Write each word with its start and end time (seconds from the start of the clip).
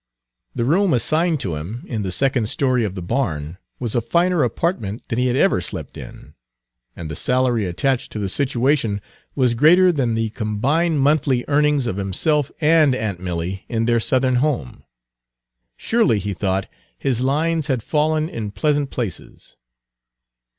The 0.55 0.65
room 0.65 0.95
assigned 0.95 1.39
to 1.41 1.53
him, 1.53 1.83
in 1.85 2.01
the 2.01 2.11
second 2.11 2.49
story 2.49 2.83
of 2.83 2.95
the 2.95 3.03
barn, 3.03 3.59
was 3.77 3.93
a 3.93 4.01
finer 4.01 4.41
apartment 4.41 5.07
than 5.09 5.19
he 5.19 5.27
had 5.27 5.35
ever 5.35 5.61
slept 5.61 5.95
in; 5.95 6.33
and 6.95 7.07
the 7.07 7.15
salary 7.15 7.67
attached 7.67 8.11
to 8.13 8.17
the 8.17 8.27
situation 8.27 8.99
was 9.35 9.53
greater 9.53 9.91
than 9.91 10.15
the 10.15 10.31
combined 10.31 11.01
monthly 11.01 11.45
earnings 11.47 11.85
of 11.85 11.97
himself 11.97 12.51
and 12.59 12.95
aunt 12.95 13.19
Milly 13.19 13.63
in 13.69 13.85
their 13.85 13.99
Southern 13.99 14.37
home. 14.37 14.85
Surely, 15.77 16.17
he 16.17 16.33
thought, 16.33 16.67
his 16.97 17.21
lines 17.21 17.67
had 17.67 17.83
fallen 17.83 18.27
in 18.27 18.49
pleasant 18.49 18.89
places. 18.89 19.55